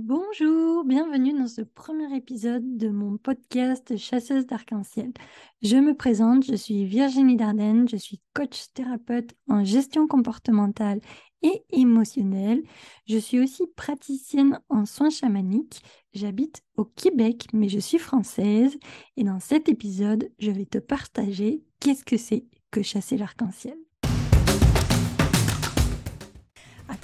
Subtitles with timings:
[0.00, 5.12] Bonjour, bienvenue dans ce premier épisode de mon podcast Chasseuse d'arc-en-ciel.
[5.60, 11.00] Je me présente, je suis Virginie Dardenne, je suis coach thérapeute en gestion comportementale
[11.42, 12.62] et émotionnelle.
[13.08, 15.82] Je suis aussi praticienne en soins chamaniques.
[16.12, 18.78] J'habite au Québec, mais je suis française.
[19.16, 23.76] Et dans cet épisode, je vais te partager qu'est-ce que c'est que chasser l'arc-en-ciel.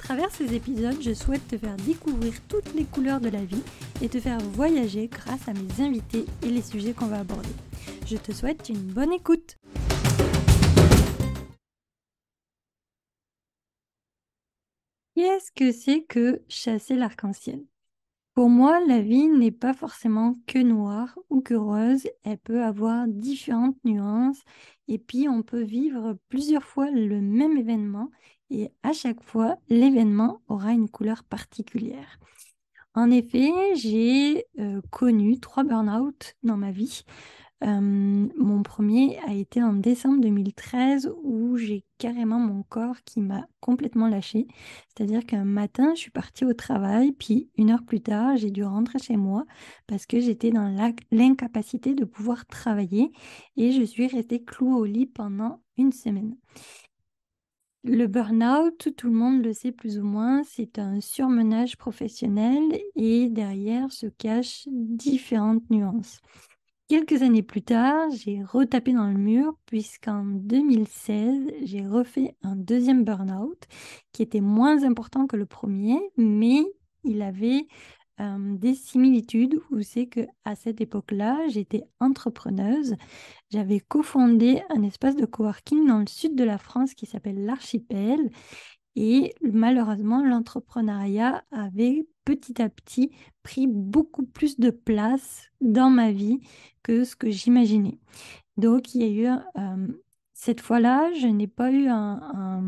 [0.05, 3.63] Travers ces épisodes, je souhaite te faire découvrir toutes les couleurs de la vie
[4.03, 7.49] et te faire voyager grâce à mes invités et les sujets qu'on va aborder.
[8.05, 9.57] Je te souhaite une bonne écoute.
[15.15, 17.65] Qu'est-ce que c'est que chasser l'arc-en-ciel?
[18.35, 23.07] Pour moi, la vie n'est pas forcément que noire ou que rose, elle peut avoir
[23.07, 24.43] différentes nuances
[24.87, 28.11] et puis on peut vivre plusieurs fois le même événement
[28.49, 32.19] et à chaque fois, l'événement aura une couleur particulière.
[32.93, 37.03] En effet, j'ai euh, connu trois burn-out dans ma vie.
[37.61, 44.07] Mon premier a été en décembre 2013 où j'ai carrément mon corps qui m'a complètement
[44.07, 44.47] lâché.
[44.89, 48.63] C'est-à-dire qu'un matin, je suis partie au travail, puis une heure plus tard, j'ai dû
[48.63, 49.45] rentrer chez moi
[49.87, 53.11] parce que j'étais dans l'incapacité de pouvoir travailler
[53.57, 56.35] et je suis restée clouée au lit pendant une semaine.
[57.87, 62.63] Le burn-out, tout le monde le sait plus ou moins, c'est un surmenage professionnel
[62.95, 66.19] et derrière se cachent différentes nuances.
[66.87, 73.03] Quelques années plus tard, j'ai retapé dans le mur puisqu'en 2016, j'ai refait un deuxième
[73.03, 73.67] burn-out
[74.13, 76.65] qui était moins important que le premier, mais
[77.03, 77.67] il avait
[78.19, 82.95] des similitudes où c'est que à cette époque-là, j'étais entrepreneuse.
[83.51, 88.29] J'avais cofondé un espace de coworking dans le sud de la France qui s'appelle l'Archipel.
[88.95, 93.11] Et malheureusement, l'entrepreneuriat avait petit à petit
[93.43, 96.39] pris beaucoup plus de place dans ma vie
[96.81, 97.99] que ce que j'imaginais.
[98.57, 99.39] Donc, il y a eu
[100.33, 102.61] cette fois-là, je n'ai pas eu un,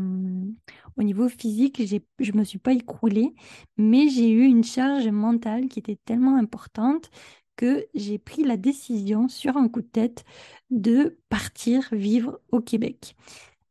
[0.98, 1.80] Au niveau physique,
[2.18, 3.32] je ne me suis pas écroulée,
[3.76, 7.10] mais j'ai eu une charge mentale qui était tellement importante
[7.54, 10.24] que j'ai pris la décision sur un coup de tête
[10.70, 13.14] de partir vivre au Québec.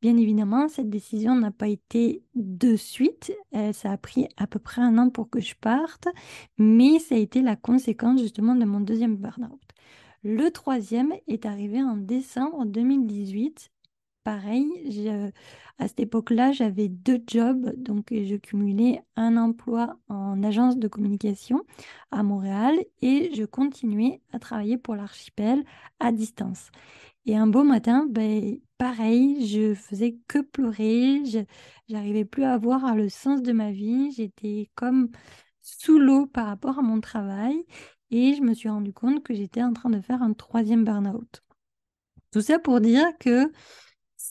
[0.02, 3.34] Bien évidemment, cette décision n'a pas été de suite.
[3.56, 6.08] Euh, ça a pris à peu près un an pour que je parte,
[6.58, 9.62] mais ça a été la conséquence justement de mon deuxième burn-out.
[10.24, 13.72] Le troisième est arrivé en décembre 2018
[14.28, 15.10] pareil.
[15.80, 21.64] à cette époque-là, j'avais deux jobs, donc je cumulais un emploi en agence de communication
[22.12, 25.64] à Montréal et je continuais à travailler pour l'archipel
[26.02, 26.72] à distance.
[27.26, 31.40] Et un beau matin, ben, pareil, je faisais que pleurer, je
[31.88, 35.08] n'arrivais plus à voir le sens de ma vie, j'étais comme
[35.62, 37.64] sous l'eau par rapport à mon travail
[38.12, 41.44] et je me suis rendu compte que j'étais en train de faire un troisième burn-out.
[42.34, 43.50] Tout ça pour dire que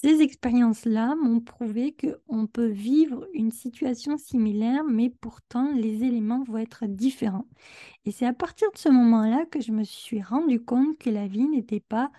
[0.02, 6.58] ces expériences-là m'ont prouvé qu'on peut vivre une situation similaire, mais pourtant les éléments vont
[6.58, 7.46] être différents.
[8.04, 11.26] Et c'est à partir de ce moment-là que je me suis rendu compte que la
[11.26, 12.10] vie n'était pas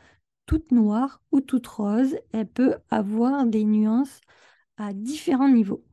[0.47, 2.17] toute noire ou toute rose.
[2.31, 4.21] Elle peut avoir des nuances
[4.77, 5.83] à différents niveaux.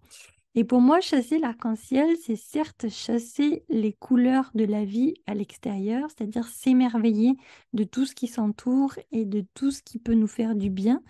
[0.57, 6.09] Et pour moi, chasser l'arc-en-ciel, c'est certes chasser les couleurs de la vie à l'extérieur,
[6.11, 7.35] c'est-à-dire s'émerveiller
[7.73, 11.03] de tout ce qui s'entoure et de tout ce qui peut nous faire du bien,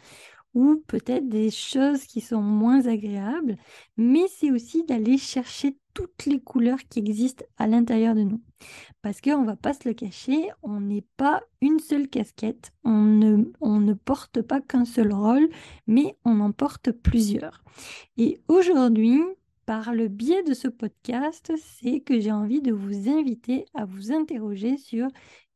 [0.55, 3.57] ou peut-être des choses qui sont moins agréables,
[3.97, 8.43] mais c'est aussi d'aller chercher toutes les couleurs qui existent à l'intérieur de nous.
[9.03, 13.03] Parce qu'on ne va pas se le cacher, on n'est pas une seule casquette, on
[13.03, 15.49] ne, on ne porte pas qu'un seul rôle,
[15.87, 17.63] mais on en porte plusieurs.
[18.17, 19.21] Et aujourd'hui,
[19.67, 24.13] par le biais de ce podcast, c'est que j'ai envie de vous inviter à vous
[24.13, 25.09] interroger sur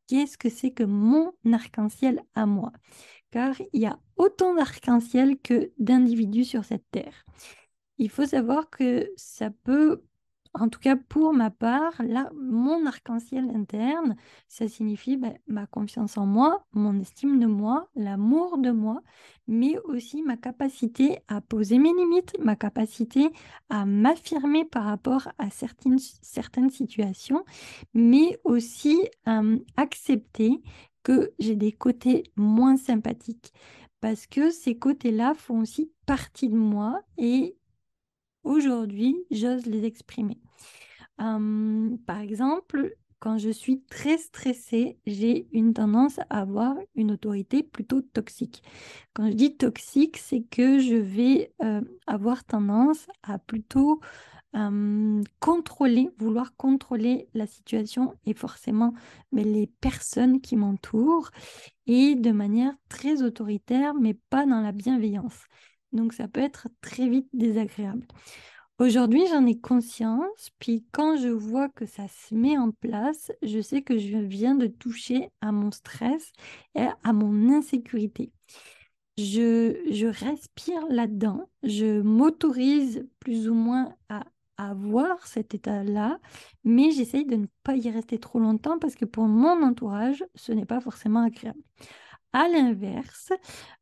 [0.07, 2.71] qu'est-ce que c'est que mon arc-en-ciel à moi
[3.31, 7.25] car il y a autant d'arc-en-ciel que d'individus sur cette terre.
[7.97, 10.01] Il faut savoir que ça peut,
[10.53, 14.15] en tout cas pour ma part, là, mon arc-en-ciel interne,
[14.47, 19.01] ça signifie ben, ma confiance en moi, mon estime de moi, l'amour de moi,
[19.47, 23.29] mais aussi ma capacité à poser mes limites, ma capacité
[23.69, 27.43] à m'affirmer par rapport à certaines, certaines situations,
[27.93, 29.41] mais aussi à
[29.75, 30.61] accepter
[31.09, 33.51] que j'ai des côtés moins sympathiques
[33.99, 37.57] parce que ces côtés-là font aussi partie de moi et
[38.43, 40.39] aujourd'hui, j'ose les exprimer.
[41.17, 48.01] par exemple, quand je suis très stressée, j'ai une tendance à avoir une autorité plutôt
[48.01, 48.61] toxique.
[49.15, 51.51] Quand je dis toxique, c'est que je vais
[52.05, 53.99] avoir tendance à plutôt
[55.39, 58.93] contrôler, vouloir contrôler la situation et forcément
[59.31, 61.29] mais les personnes qui m'entourent
[61.87, 65.45] et de manière très autoritaire, mais pas dans la bienveillance.
[65.91, 68.07] Donc ça peut être très vite désagréable.
[68.79, 73.59] Aujourd'hui, j'en ai conscience, puis quand je vois que ça se met en place, je
[73.59, 76.31] sais que je viens de toucher à mon stress
[76.75, 78.31] et à mon insécurité.
[79.17, 84.23] Je, je respire là-dedans, je m'autorise plus ou moins à
[84.59, 86.19] avoir cet état-là,
[86.63, 90.51] mais j'essaye de ne pas y rester trop longtemps parce que pour mon entourage, ce
[90.51, 91.61] n'est pas forcément agréable.
[92.31, 93.31] À l'inverse,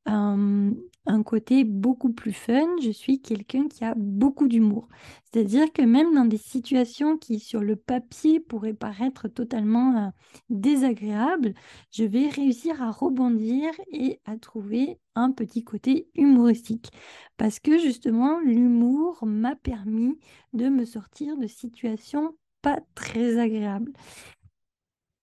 [0.06, 4.88] un côté beaucoup plus fun, je suis quelqu'un qui a beaucoup d'humour.
[5.26, 10.14] C'est-à-dire que même dans des situations qui, sur le papier, pourraient paraître totalement
[10.50, 11.54] désagréables,
[11.92, 16.90] je vais réussir à rebondir et à trouver un petit côté humoristique.
[17.36, 20.18] Parce que justement, l'humour m'a permis
[20.54, 23.92] de me sortir de situations pas très agréables.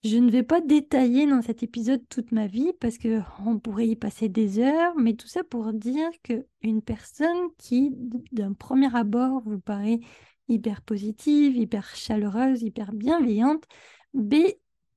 [0.04, 3.88] Je ne vais pas détailler dans cet épisode toute ma vie parce que on pourrait
[3.88, 7.90] y passer des heures, mais tout ça pour dire que une personne qui,
[8.30, 10.00] d'un premier abord, vous paraît
[10.48, 13.64] hyper positive, hyper chaleureuse, hyper bienveillante,
[14.12, 14.34] B,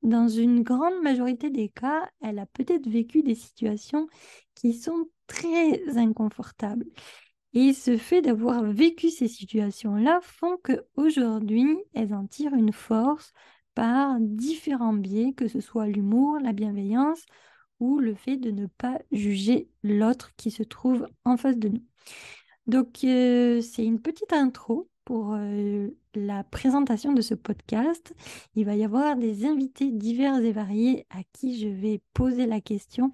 [0.04, 4.08] dans une grande majorité des cas, elle a peut-être vécu des situations
[4.56, 6.86] qui sont très inconfortables.
[7.54, 13.32] Et ce fait d'avoir vécu ces situations-là font qu'aujourd'hui, elles en tirent une force
[13.78, 17.24] par différents biais, que ce soit l'humour, la bienveillance
[17.80, 21.84] ou le fait de ne pas juger l'autre qui se trouve en face de nous.
[22.66, 28.16] Donc, euh, c'est une petite intro pour euh, la présentation de ce podcast.
[28.56, 32.62] Il va y avoir des invités divers et variés à qui je vais poser la
[32.62, 33.12] question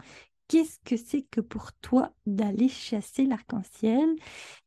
[0.54, 4.08] qu'est-ce que c'est que pour toi d'aller chasser l'arc-en-ciel?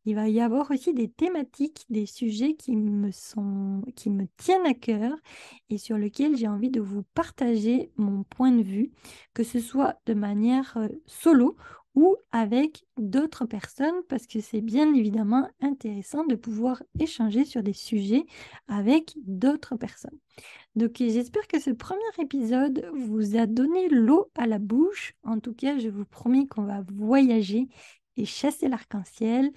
[0.04, 4.66] Il va y avoir aussi des thématiques, des sujets qui me, sont, qui me tiennent
[4.66, 5.12] à cœur
[5.70, 8.90] et sur lesquels j'ai envie de vous partager mon point de vue,
[9.32, 11.56] que ce soit de manière euh, solo
[11.96, 17.72] ou avec d'autres personnes parce que c'est bien évidemment intéressant de pouvoir échanger sur des
[17.72, 18.26] sujets
[18.68, 20.18] avec d'autres personnes.
[20.76, 25.14] Donc j'espère que ce premier épisode vous a donné l'eau à la bouche.
[25.24, 27.66] En tout cas, je vous promets qu'on va voyager
[28.18, 29.50] et chasser l'arc-en-ciel.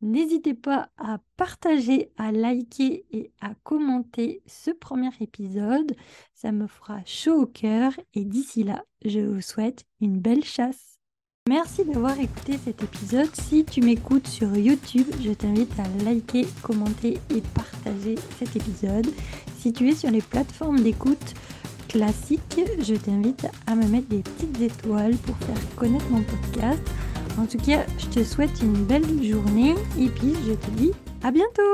[0.00, 5.96] N'hésitez pas à partager, à liker et à commenter ce premier épisode.
[6.34, 10.93] Ça me fera chaud au cœur et d'ici là, je vous souhaite une belle chasse.
[11.50, 13.28] Merci d'avoir écouté cet épisode.
[13.34, 19.06] Si tu m'écoutes sur YouTube, je t'invite à liker, commenter et partager cet épisode.
[19.58, 21.34] Si tu es sur les plateformes d'écoute
[21.86, 26.80] classiques, je t'invite à me mettre des petites étoiles pour faire connaître mon podcast.
[27.38, 30.92] En tout cas, je te souhaite une belle journée et puis je te dis
[31.22, 31.72] à bientôt